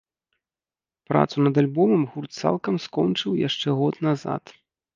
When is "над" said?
1.49-1.55